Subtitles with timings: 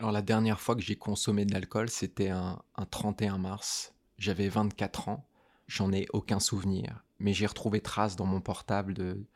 [0.00, 3.92] Alors la dernière fois que j'ai consommé de l'alcool, c'était un, un 31 mars.
[4.16, 5.28] J'avais 24 ans.
[5.66, 7.04] J'en ai aucun souvenir.
[7.18, 9.26] Mais j'ai retrouvé trace dans mon portable de,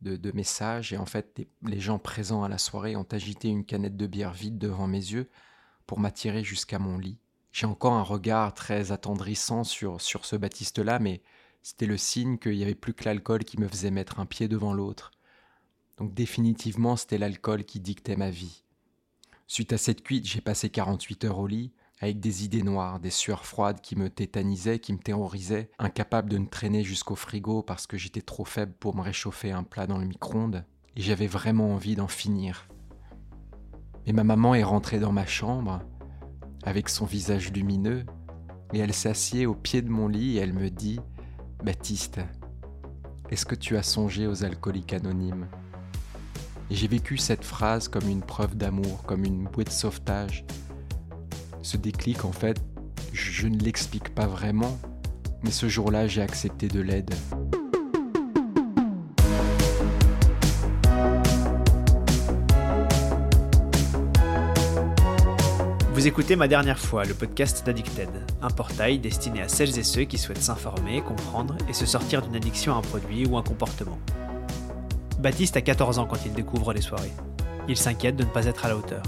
[0.00, 0.92] de, messages.
[0.92, 4.32] Et en fait, les gens présents à la soirée ont agité une canette de bière
[4.32, 5.28] vide devant mes yeux
[5.88, 7.18] pour m'attirer jusqu'à mon lit.
[7.50, 11.20] J'ai encore un regard très attendrissant sur, sur ce Baptiste-là, mais
[11.64, 14.46] c'était le signe qu'il n'y avait plus que l'alcool qui me faisait mettre un pied
[14.46, 15.10] devant l'autre.
[15.96, 18.62] Donc définitivement, c'était l'alcool qui dictait ma vie.
[19.46, 23.10] Suite à cette cuite, j'ai passé 48 heures au lit, avec des idées noires, des
[23.10, 27.86] sueurs froides qui me tétanisaient, qui me terrorisaient, incapable de me traîner jusqu'au frigo parce
[27.86, 30.64] que j'étais trop faible pour me réchauffer un plat dans le micro-ondes,
[30.96, 32.66] et j'avais vraiment envie d'en finir.
[34.06, 35.80] Mais ma maman est rentrée dans ma chambre,
[36.64, 38.04] avec son visage lumineux,
[38.72, 40.98] et elle s'assied au pied de mon lit et elle me dit
[41.62, 42.20] Baptiste,
[43.30, 45.48] est-ce que tu as songé aux alcooliques anonymes?
[46.70, 50.44] J'ai vécu cette phrase comme une preuve d'amour, comme une bouée de sauvetage.
[51.62, 52.56] Ce déclic, en fait,
[53.12, 54.78] je ne l'explique pas vraiment,
[55.42, 57.14] mais ce jour-là, j'ai accepté de l'aide.
[65.92, 68.08] Vous écoutez Ma Dernière Fois, le podcast d'Addicted,
[68.40, 72.34] un portail destiné à celles et ceux qui souhaitent s'informer, comprendre et se sortir d'une
[72.34, 73.98] addiction à un produit ou un comportement.
[75.22, 77.12] Baptiste a 14 ans quand il découvre les soirées.
[77.68, 79.02] Il s'inquiète de ne pas être à la hauteur.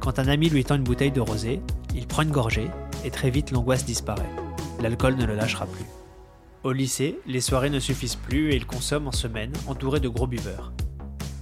[0.00, 1.62] Quand un ami lui tend une bouteille de rosé,
[1.94, 2.68] il prend une gorgée
[3.04, 4.30] et très vite l'angoisse disparaît.
[4.80, 5.86] L'alcool ne le lâchera plus.
[6.64, 10.26] Au lycée, les soirées ne suffisent plus et il consomme en semaine, entouré de gros
[10.26, 10.72] buveurs.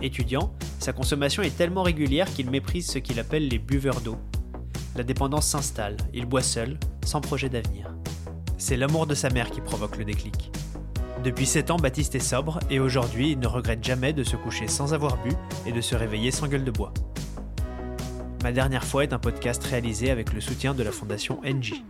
[0.02, 4.18] Étudiant, sa consommation est tellement régulière qu'il méprise ce qu'il appelle les buveurs d'eau,
[4.96, 7.94] la dépendance s'installe, il boit seul, sans projet d'avenir.
[8.56, 10.50] C'est l'amour de sa mère qui provoque le déclic.
[11.26, 14.68] Depuis 7 ans, Baptiste est sobre et aujourd'hui, il ne regrette jamais de se coucher
[14.68, 15.32] sans avoir bu
[15.66, 16.94] et de se réveiller sans gueule de bois.
[18.44, 21.82] Ma dernière fois est un podcast réalisé avec le soutien de la fondation NJ.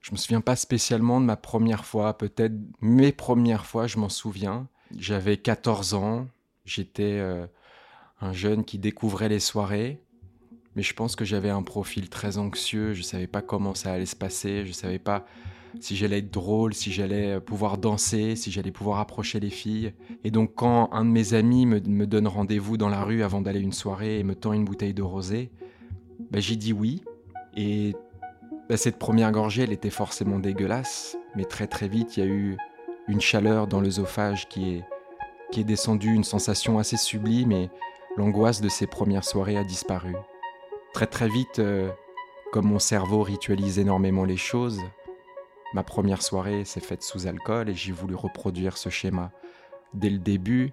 [0.00, 4.08] Je me souviens pas spécialement de ma première fois, peut-être mes premières fois, je m'en
[4.08, 4.68] souviens.
[4.96, 6.26] J'avais 14 ans,
[6.64, 7.46] j'étais euh,
[8.22, 10.00] un jeune qui découvrait les soirées.
[10.74, 13.92] Mais je pense que j'avais un profil très anxieux, je ne savais pas comment ça
[13.92, 15.26] allait se passer, je ne savais pas
[15.80, 19.92] si j'allais être drôle, si j'allais pouvoir danser, si j'allais pouvoir approcher les filles.
[20.24, 23.60] Et donc quand un de mes amis me, donne rendez-vous dans la rue avant d'aller
[23.60, 25.50] une soirée et me tend une bouteille de rosé,
[26.30, 27.02] bah, j'ai dit oui.
[27.56, 27.94] Et
[28.68, 32.30] bah, cette première gorgée, elle était forcément dégueulasse, mais très très vite, il y a
[32.30, 32.56] eu
[33.08, 34.84] une chaleur dans l'œsophage qui est,
[35.52, 37.70] qui est descendue, une sensation assez sublime et
[38.16, 40.14] l'angoisse de ces premières soirées a disparu.
[40.92, 41.90] Très très vite, euh,
[42.52, 44.80] comme mon cerveau ritualise énormément les choses,
[45.74, 49.30] ma première soirée s'est faite sous alcool et j'ai voulu reproduire ce schéma.
[49.94, 50.72] Dès le début,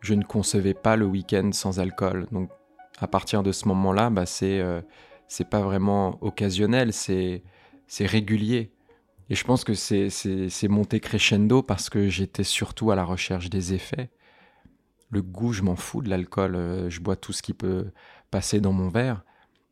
[0.00, 2.26] je ne concevais pas le week-end sans alcool.
[2.32, 2.50] Donc
[2.98, 4.80] à partir de ce moment-là, bah, c'est euh,
[5.50, 7.42] pas vraiment occasionnel, c'est
[7.86, 8.72] c'est régulier.
[9.30, 13.74] Et je pense que c'est monté crescendo parce que j'étais surtout à la recherche des
[13.74, 14.10] effets
[15.10, 17.90] le goût, je m'en fous de l'alcool, euh, je bois tout ce qui peut
[18.30, 19.24] passer dans mon verre.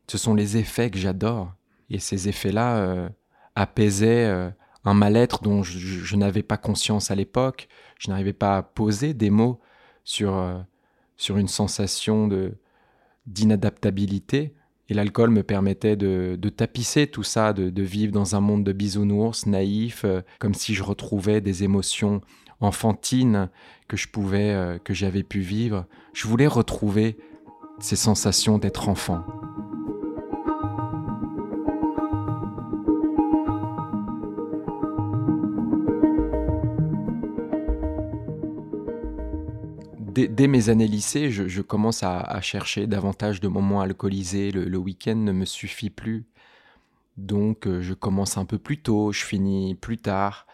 [0.08, 1.52] Ce sont les effets que j'adore.
[1.90, 3.08] Et ces effets-là euh,
[3.56, 4.50] apaisaient euh,
[4.84, 7.68] un mal-être dont je, n'avais pas conscience à l'époque.
[7.98, 9.60] Je n'arrivais pas à poser des mots
[10.04, 10.64] sur,
[11.16, 12.52] sur une sensation de,
[13.26, 14.54] d'inadaptabilité.
[14.88, 18.72] Et l'alcool me permettait de, tapisser tout ça, de, de, vivre dans un monde de
[18.72, 20.06] bisounours, naïf,
[20.38, 22.20] comme si je retrouvais des émotions
[22.60, 23.50] enfantine
[23.88, 25.86] que je pouvais, euh, que j'avais pu vivre.
[26.12, 27.16] Je voulais retrouver
[27.78, 29.24] ces sensations d'être enfant.
[40.16, 44.50] Dès, mes années lycée, je, commence à, chercher davantage de moments alcoolisés.
[44.50, 46.24] Le, week-end ne me suffit plus.
[47.18, 50.46] Donc euh, je commence un peu plus tôt, je finis plus tard.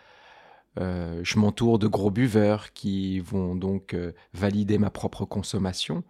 [0.80, 6.02] Euh, je m'entoure de gros buveurs qui vont donc euh, valider ma propre consommation.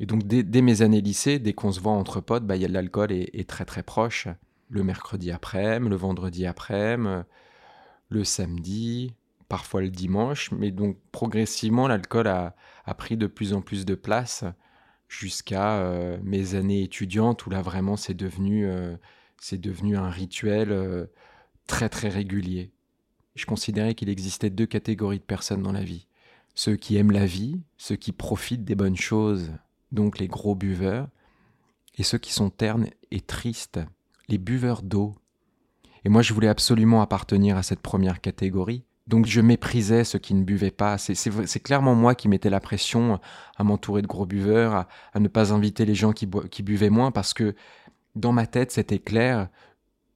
[0.00, 2.68] Et donc dès, mes années lycée, dès qu'on se voit entre potes, bah, y a
[2.68, 4.28] l'alcool est, est, très très proche.
[4.70, 7.24] Le mercredi après-midi, le vendredi après-midi,
[8.10, 9.12] le samedi,
[9.48, 10.50] parfois le dimanche.
[10.52, 12.54] Mais donc progressivement, l'alcool a,
[12.96, 14.44] pris de plus en plus de place
[15.08, 18.68] jusqu'à euh, mes années étudiantes où là vraiment c'est devenu,
[19.40, 21.08] c'est devenu un rituel
[21.66, 22.72] très très régulier
[23.38, 26.06] je considérais qu'il existait deux catégories de personnes dans la vie.
[26.54, 29.52] Ceux qui aiment la vie, ceux qui profitent des bonnes choses,
[29.92, 31.08] donc les gros buveurs,
[31.96, 33.80] et ceux qui sont ternes et tristes,
[34.28, 35.14] les buveurs d'eau.
[36.04, 40.34] Et moi je voulais absolument appartenir à cette première catégorie, Donc je méprisais ceux qui
[40.34, 40.98] ne buvaient pas.
[40.98, 43.18] C'est clairement moi qui mettais la pression
[43.56, 46.26] à m'entourer de gros buveurs, à, ne pas inviter les gens qui,
[46.62, 47.54] buvaient moins, parce que
[48.14, 49.48] dans ma tête, c'était clair,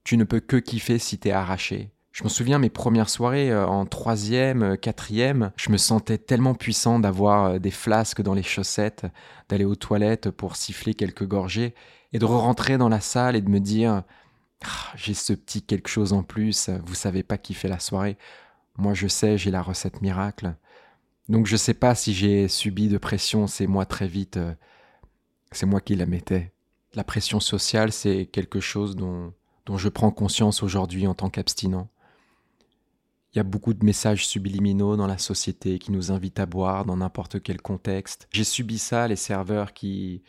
[0.05, 1.91] tu ne peux que kiffer si t'es arraché.
[2.13, 6.55] Je me souviens mes premières soirées euh, en troisième, euh, quatrième, je me sentais tellement
[6.55, 9.07] puissant d'avoir euh, des flasques dans les chaussettes,
[9.49, 11.75] d'aller aux toilettes pour siffler quelques gorgées
[12.13, 14.03] et de rentrer dans la salle et de me dire
[14.63, 18.19] ah, j'ai ce petit quelque chose en plus, vous savez pas qui fait la soirée.
[18.77, 20.55] Moi je sais, j'ai la recette miracle.
[21.29, 24.39] Donc je sais pas si j'ai subi de pression, c'est moi très vite,
[25.53, 26.53] c'est moi qui la mettais.
[26.95, 29.33] La pression sociale, c'est quelque chose dont,
[29.67, 31.89] dont je prends conscience aujourd'hui en tant qu'abstinent.
[33.33, 36.85] Il y a beaucoup de messages subliminaux dans la société qui nous invitent à boire
[36.85, 38.29] dans n'importe quel contexte.
[38.31, 40.23] J'ai subi ça, les serveurs qui,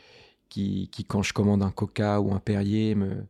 [0.48, 3.26] qui, qui, quand je commande un coca ou un Perrier, me,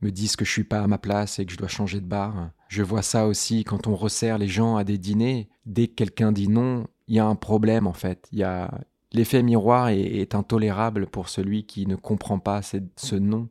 [0.00, 2.06] me disent que je suis pas à ma place et que je dois changer de
[2.06, 2.50] bar.
[2.68, 5.48] Je vois ça aussi quand on resserre les gens à des dîners.
[5.66, 8.28] Dès que quelqu'un dit non, il y a un problème en fait.
[8.32, 8.70] Il y a
[9.12, 13.48] l'effet miroir est, est, intolérable pour celui qui ne comprend pas ce non.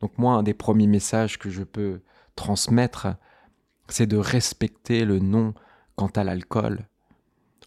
[0.00, 2.00] Donc moi, un des premiers messages que je peux
[2.36, 3.08] transmettre,
[3.88, 5.54] c'est de respecter le non
[5.96, 6.86] quant à l'alcool.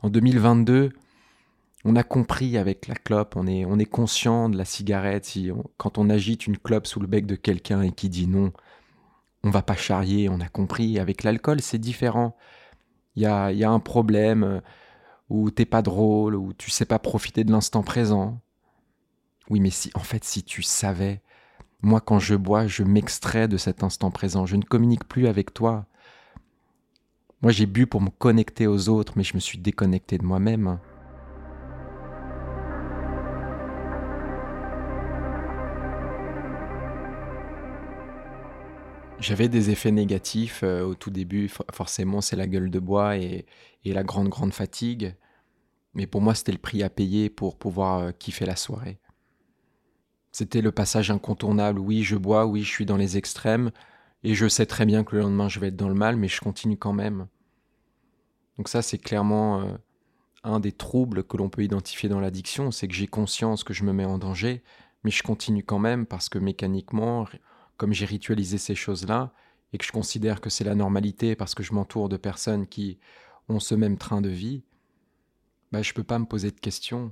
[0.02, 0.92] En 2022,
[1.84, 5.26] on a compris avec la clope, on est, on est conscient de la cigarette.
[5.26, 8.52] Si quand on agite une clope sous le bec de quelqu'un et qui dit non,
[9.44, 11.00] on va pas charrier, on a compris.
[11.00, 12.36] Avec l'alcool, c'est différent.
[13.16, 14.60] Il y a, un problème euh,
[15.30, 18.40] où t'es pas drôle, où tu sais pas profiter de l'instant présent.
[19.50, 21.22] Oui, mais si, en fait, si tu savais,
[21.82, 24.46] moi, quand je bois, je m'extrais de cet instant présent.
[24.46, 25.86] Je ne communique plus avec toi.
[27.42, 30.80] Moi, j'ai bu pour me connecter aux autres, mais je me suis déconnecté de moi-même.
[39.22, 41.48] J'avais des effets négatifs euh, au tout début.
[41.72, 43.46] forcément, c'est la gueule de bois et,
[43.86, 45.16] la grande, grande fatigue.
[45.94, 49.00] Mais pour moi, c'était le prix à payer pour pouvoir euh, kiffer la soirée.
[50.32, 51.80] C'était le passage incontournable.
[51.80, 53.70] Oui, je bois, oui, je suis dans les extrêmes.
[54.24, 56.28] Et je sais très bien que le lendemain, je vais être dans le mal, mais
[56.28, 57.28] je continue quand même.
[58.58, 59.74] Donc ça, c'est clairement euh,
[60.44, 63.84] un des troubles que l'on peut identifier dans l'addiction, c'est que j'ai conscience que je
[63.84, 64.64] me mets en danger,
[65.04, 67.28] mais je continue quand même parce que mécaniquement,
[67.82, 69.34] comme j'ai ritualisé ces choses-là,
[69.74, 73.00] et que je considère que c'est la normalité parce que je m'entoure de personnes qui
[73.50, 74.62] ont ce même train de vie,
[75.72, 77.12] bah, je ne peux pas me poser de questions.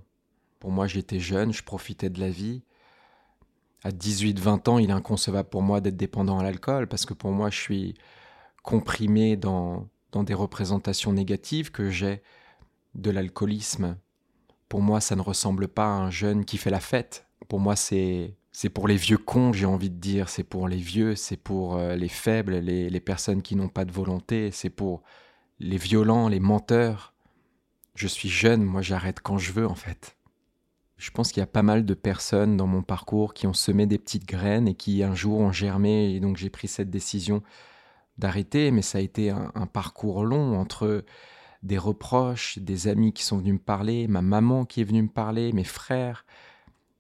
[0.60, 2.62] Pour moi, j'étais jeune, je profitais de la vie,
[3.84, 7.32] à 18-20 ans, il est inconcevable pour moi d'être dépendant à l'alcool parce que pour
[7.32, 7.96] moi, je suis
[8.62, 12.22] comprimé dans, dans des représentations négatives que j'ai
[12.94, 13.98] de l'alcoolisme.
[14.68, 17.26] Pour moi, ça ne ressemble pas à un jeune qui fait la fête.
[17.48, 20.30] Pour moi, c'est c'est pour les vieux cons, j'ai envie de dire.
[20.30, 23.86] C'est pour les vieux, c'est pour euh, les faibles, les, les personnes qui n'ont pas
[23.86, 24.52] de volonté.
[24.52, 25.04] C'est pour
[25.60, 27.14] les violents, les menteurs.
[27.96, 30.16] Je suis jeune, moi j'arrête quand je veux en fait.
[30.98, 33.86] Je pense qu'il y a pas mal de personnes dans mon parcours qui ont semé
[33.86, 37.42] des petites graines et qui un jour ont germé et donc j'ai pris cette décision
[38.18, 41.06] d'arrêter, mais ça a été un, parcours long entre
[41.64, 45.10] des reproches, des amis qui sont venus me parler, ma maman qui est venue me
[45.10, 46.26] parler, mes frères,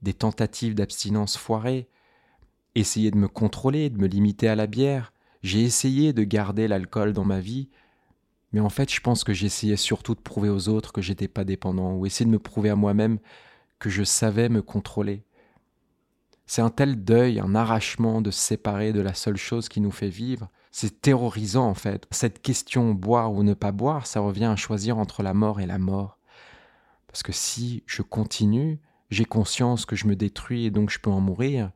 [0.02, 1.88] des tentatives d'abstinence foirées,
[2.76, 5.14] essayer de me contrôler, de me limiter à la bière.
[5.44, 7.70] J'ai essayé de garder l'alcool dans ma vie,
[8.52, 11.44] mais en fait, je pense que j'essayais surtout de prouver aux autres que j'étais pas
[11.44, 13.20] dépendant, ou essayer de me prouver à moi-même
[13.78, 15.24] que je savais me contrôler.
[16.46, 19.92] C'est un tel deuil, un arrachement de se séparer de la seule chose qui nous
[19.92, 20.50] fait vivre.
[20.72, 22.08] C'est terrorisant en fait.
[22.10, 25.68] Cette question boire ou ne pas boire, ça revient à choisir entre la mort et
[25.68, 26.18] la mort.
[27.06, 28.80] Parce que si je continue,
[29.10, 31.72] j'ai conscience que je me détruis et donc je peux en mourir.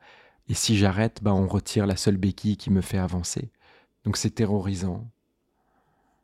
[0.49, 3.51] Et si j'arrête, bah on retire la seule béquille qui me fait avancer.
[4.03, 5.09] Donc c'est terrorisant.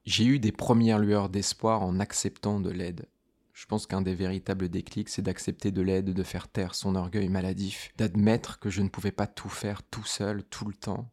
[0.05, 3.07] J'ai eu des premières lueurs d'espoir en acceptant de l'aide.
[3.53, 7.27] Je pense qu'un des véritables déclics, c'est d'accepter de l'aide, de faire taire son orgueil
[7.27, 11.11] maladif, d'admettre que je ne pouvais pas tout faire tout seul, tout le temps.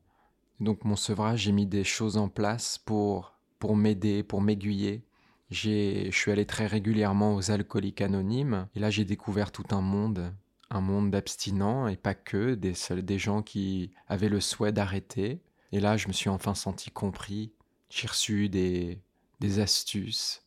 [0.60, 5.05] donc mon sevrage, j'ai mis des choses en place pour, pour m'aider, pour m'aiguiller.
[5.50, 10.32] Je suis allé très régulièrement aux alcooliques anonymes, et là j'ai découvert tout un monde,
[10.70, 15.40] un monde d'abstinents, et pas que, des, des gens qui avaient le souhait d'arrêter.
[15.72, 17.52] Et là, je me suis enfin senti compris.
[17.90, 19.00] J'ai reçu des,
[19.40, 20.46] des astuces,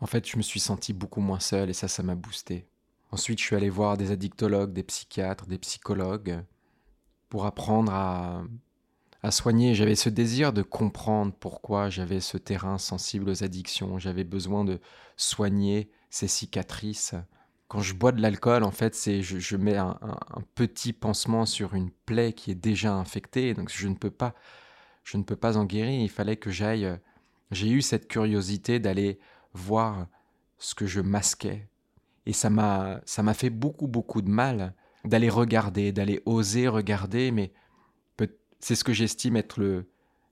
[0.00, 2.66] en fait, je me suis senti beaucoup moins seul et ça, ça m'a boosté.
[3.12, 6.44] Ensuite, je suis allé voir des addictologues, des psychiatres, des psychologues
[7.28, 8.44] pour apprendre à,
[9.26, 9.74] à soigner.
[9.74, 13.98] J'avais ce désir de comprendre pourquoi j'avais ce terrain sensible aux addictions.
[13.98, 14.80] J'avais besoin de
[15.16, 17.14] soigner ces cicatrices.
[17.66, 21.44] Quand je bois de l'alcool, en fait, c'est je, je mets un, un, petit pansement
[21.44, 24.32] sur une plaie qui est déjà infectée, donc je ne peux pas,
[25.02, 26.00] je ne peux pas en guérir.
[26.00, 26.88] Il fallait que j'aille
[27.50, 29.18] J'ai eu cette curiosité d'aller
[29.52, 30.06] voir
[30.58, 31.68] ce que je masquais.
[32.26, 34.72] Et ça m'a, ça m'a fait beaucoup, beaucoup de mal
[35.04, 37.52] d'aller regarder, d'aller oser regarder, mais
[38.58, 39.84] c'est ce que j'estime être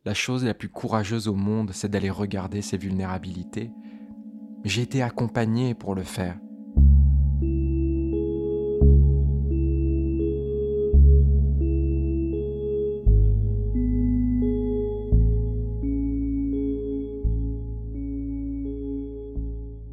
[0.04, 3.70] la chose la plus courageuse au monde, c'est d'aller regarder ces vulnérabilités.
[4.64, 6.38] J'ai été accompagné pour le faire.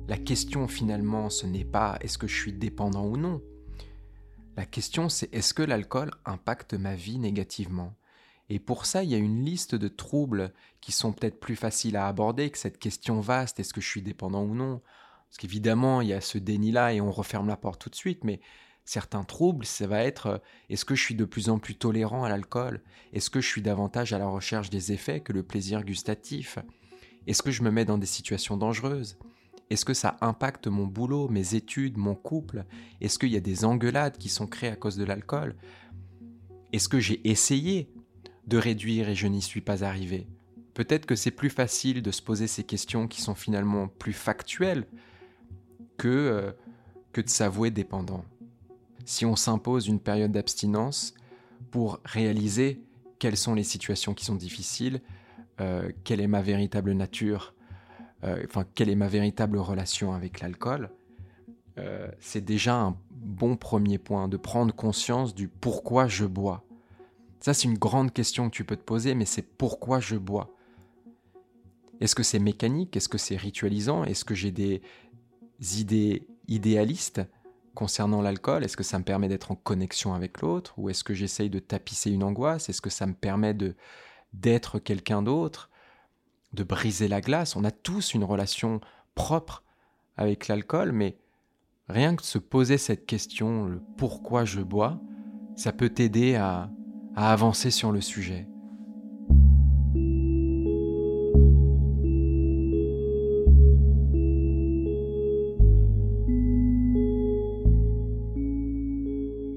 [0.08, 3.42] La question finalement, ce n'est pas est-ce que je suis dépendant ou non.
[4.58, 7.94] La question, c'est est-ce que l'alcool impacte ma vie négativement
[8.54, 11.96] Et pour ça, il y a une liste de troubles qui sont peut-être plus faciles
[11.96, 14.82] à aborder que cette question vaste, est-ce que je suis dépendant ou non?
[15.30, 18.26] Parce qu'évidemment, il y a ce déni-là et on referme la porte tout de suite,
[18.26, 18.42] mais
[18.84, 22.30] certains troubles, ça va être est-ce que je suis de plus en plus tolérant à
[22.30, 22.84] l'alcool?
[23.14, 26.60] Est-ce que je suis davantage à la recherche des effets que le plaisir gustatif?
[27.28, 29.18] Est-ce que je me mets dans des situations dangereuses?
[29.70, 32.66] Est-ce que ça impacte mon boulot, mes études, mon couple?
[33.00, 35.56] Est-ce qu'il y a des engueulades qui sont créées à cause de l'alcool?
[36.74, 37.94] Est-ce que j'ai essayé
[38.48, 40.28] de réduire et je n'y suis pas arrivé
[40.74, 44.86] Peut-être que c'est plus facile de se poser ces questions qui sont finalement plus factuelles
[45.98, 46.52] que, euh,
[47.12, 48.24] que de s'avouer dépendant.
[49.06, 51.14] Si on s'impose une période d'abstinence
[51.72, 52.82] pour réaliser
[53.20, 55.02] quelles sont les situations qui sont difficiles,
[55.60, 57.54] euh, quelle est ma véritable nature,
[58.24, 60.90] euh, enfin, quelle est ma véritable relation avec l'alcool,
[62.20, 66.64] c'est déjà un bon premier point, de prendre conscience du pourquoi je bois.
[67.42, 70.56] Ça, c'est une grande question que tu peux te poser, mais c'est pourquoi je bois?
[72.00, 72.96] Est-ce que c'est mécanique?
[72.96, 74.04] Est-ce que c'est ritualisant?
[74.04, 74.82] Est-ce que j'ai des
[75.60, 77.22] idées idéalistes
[77.74, 78.64] concernant l'alcool?
[78.64, 80.78] Est-ce que ça me permet d'être en connexion avec l'autre?
[80.78, 82.70] Ou est-ce que j'essaye de tapisser une angoisse?
[82.70, 83.76] Est-ce que ça me permet de
[84.34, 85.72] d'être quelqu'un d'autre?
[86.54, 87.56] De briser la glace?
[87.56, 88.82] On a tous une relation
[89.16, 89.64] propre
[90.16, 91.18] avec l'alcool, mais
[91.90, 95.00] rien que de se poser cette question, le pourquoi je bois,
[95.56, 96.70] ça peut t'aider à,
[97.16, 98.48] à avancer sur le sujet.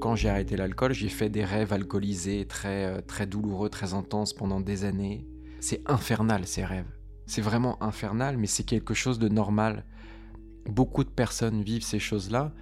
[0.01, 4.33] Quand j'ai arrêté l'alcool, j'ai fait des rêves alcoolisés très, euh, très douloureux, très intenses
[4.33, 5.27] pendant des années.
[5.61, 6.91] C'est infernal ces rêves.
[7.27, 9.87] C'est vraiment infernal, mais c'est quelque chose de normal.
[10.67, 12.53] Beaucoup de personnes vivent ces choses-là.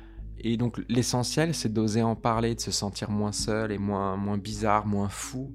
[0.42, 4.38] Et donc l'essentiel, c'est d'oser en parler, de se sentir moins seul et moins, moins
[4.38, 5.52] bizarre, moins fou.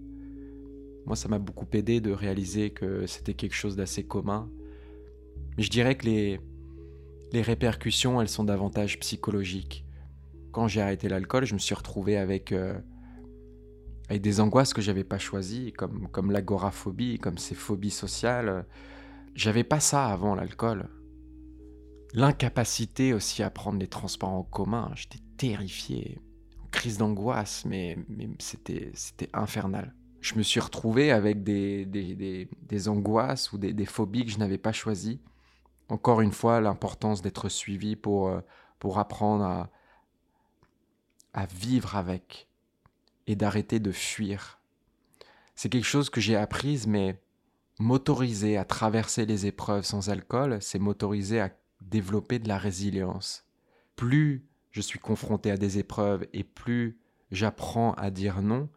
[1.06, 4.50] Moi, ça m'a beaucoup aidé de réaliser que c'était quelque chose d'assez commun.
[5.58, 6.40] Mais je dirais que les,
[7.32, 9.86] les répercussions, elles sont davantage psychologiques.
[10.52, 12.52] Quand j'ai arrêté l'alcool, je me suis retrouvé avec...
[12.52, 12.78] Euh,
[14.10, 18.66] avec des angoisses que j'avais pas choisies, comme, comme l'agoraphobie, comme ces phobies sociales.
[19.36, 20.88] J'avais pas ça avant l'alcool.
[22.14, 26.20] L'incapacité aussi à prendre les transports en commun, j'étais terrifié.
[26.72, 27.98] Crise d'angoisse, mais,
[28.40, 29.94] c'était, c'était infernal.
[30.22, 34.40] Je me suis retrouvé avec des, des, des, angoisses ou des, des, phobies que je
[34.40, 35.22] n'avais pas choisies.
[35.90, 38.42] Encore une fois, l'importance d'être suivi pour, euh,
[38.80, 39.70] pour apprendre à,
[41.34, 42.48] à vivre avec
[43.28, 44.60] et d'arrêter de fuir.
[45.56, 47.22] C'est quelque chose que j'ai apprise, mais
[47.80, 53.46] m'autoriser à traverser les épreuves sans alcool, c'est m'autoriser à développer de la résilience.
[53.96, 57.00] Plus je suis confronté à des épreuves et plus
[57.32, 58.70] j'apprends à dire non,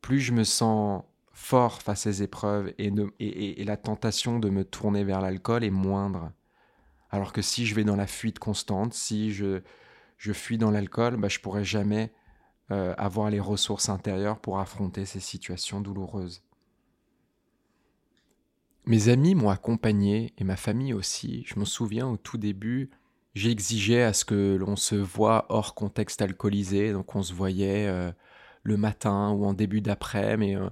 [0.00, 1.02] plus je me sens
[1.32, 6.32] fort face à ces épreuves et, la tentation de me tourner vers l'alcool est moindre.
[7.10, 9.62] Alors que si je vais dans la fuite constante, si je,
[10.16, 12.12] je fuis dans l'alcool, bah, je pourrais jamais
[12.70, 16.42] euh, avoir les ressources intérieures pour affronter ces situations douloureuses.
[18.86, 21.44] Mes amis m'ont accompagné et ma famille aussi.
[21.46, 22.90] Je me souviens au tout début,
[23.34, 28.12] j'exigeais à ce que l'on se voit hors contexte alcoolisé, donc on se voyait euh,
[28.62, 30.68] le matin ou en début d'après, mais euh,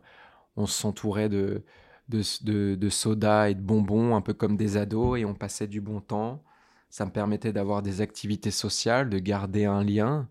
[0.56, 1.64] on s'entourait de,
[2.09, 6.00] de, soda et de bonbons, un peu comme des ados, et on passait du bon
[6.00, 6.44] temps.
[6.90, 10.28] Ça me permettait d'avoir des activités sociales, de garder un lien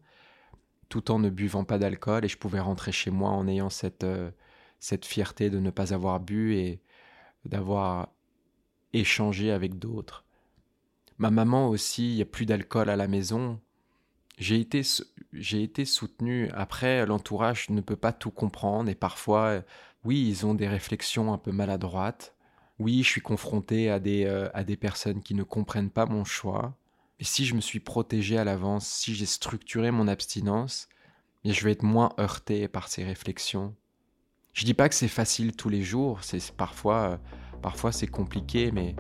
[0.88, 4.04] tout en ne buvant pas d'alcool et je pouvais rentrer chez moi en ayant cette,
[4.04, 4.32] euh,
[4.80, 6.82] cette fierté de ne pas avoir bu et
[7.46, 8.10] d'avoir
[8.94, 10.24] échangé avec d'autres.
[11.18, 13.60] Ma maman aussi, il n'y a plus d'alcool à la maison.
[14.38, 14.82] J'ai été,
[15.32, 16.50] j'ai été soutenu.
[16.52, 19.64] Après, l'entourage ne peut pas tout comprendre et parfois,
[20.04, 22.36] oui, ils ont des réflexions un peu maladroites.
[22.80, 26.26] Oui, je suis confronté à des, euh, à des personnes qui ne comprennent pas mon
[26.26, 26.76] choix.
[27.20, 30.90] Et si je me suis protégé à l'avance, si j'ai structuré mon abstinence,
[31.46, 33.76] je vais être moins heurté par ces réflexions.
[34.54, 37.18] Je dis pas que c'est facile tous les jours, c'est parfois, euh,
[37.64, 38.94] Parfois c'est compliqué, mais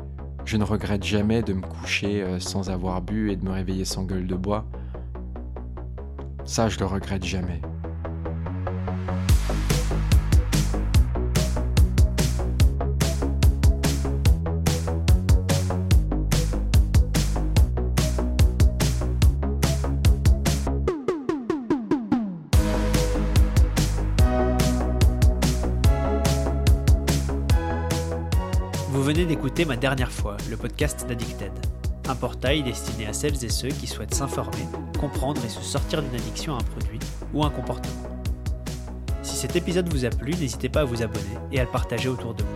[0.46, 3.84] je ne regrette jamais de me coucher euh, sans avoir bu et de me réveiller
[3.84, 4.66] sans gueule de bois.
[6.46, 7.62] Ça, je le regrette jamais.
[29.04, 31.52] Vous venez d'écouter Ma Dernière fois, le podcast d'Addicted,
[32.08, 34.66] un portail destiné à celles et ceux qui souhaitent s'informer,
[34.98, 37.00] comprendre et se sortir d'une addiction à un produit
[37.34, 38.24] ou un comportement.
[39.22, 42.08] Si cet épisode vous a plu, n'hésitez pas à vous abonner et à le partager
[42.08, 42.50] autour de vous.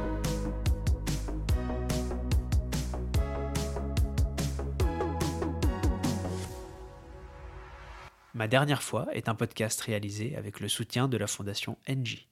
[8.36, 12.26] Ma dernière fois est un podcast réalisé avec le soutien de la fondation NJ.